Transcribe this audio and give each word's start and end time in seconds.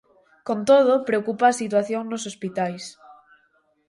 Con 0.47 0.59
todo, 0.69 0.93
preocupa 1.09 1.45
a 1.47 1.57
situación 1.61 2.03
nos 2.07 2.23
hospitais. 2.29 2.83